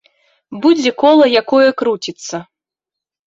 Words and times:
Будзе 0.63 0.91
кола, 1.01 1.25
якое 1.41 1.69
круціцца. 1.81 2.37